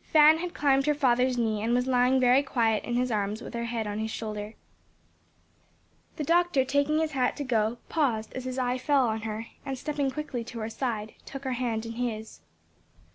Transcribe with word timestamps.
Fan 0.00 0.38
had 0.38 0.54
climbed 0.54 0.86
her 0.86 0.94
father's 0.94 1.36
knee 1.36 1.60
and 1.60 1.74
was 1.74 1.86
lying 1.86 2.18
very 2.18 2.42
quiet 2.42 2.82
in 2.84 2.94
his 2.96 3.10
arms 3.12 3.42
with 3.42 3.52
her 3.52 3.66
head 3.66 3.86
on 3.86 3.98
his 3.98 4.10
shoulder. 4.10 4.54
The 6.16 6.24
doctor 6.24 6.64
taking 6.64 7.00
his 7.00 7.12
hat 7.12 7.36
to 7.36 7.44
go, 7.44 7.76
paused 7.90 8.32
as 8.32 8.46
his 8.46 8.58
eye 8.58 8.78
fell 8.78 9.06
on 9.06 9.20
her, 9.28 9.48
and 9.66 9.76
stepping 9.76 10.10
quickly 10.10 10.42
to 10.42 10.60
her 10.60 10.70
side, 10.70 11.12
took 11.26 11.44
her 11.44 11.52
hand 11.52 11.84
in 11.84 11.92
his. 11.92 12.40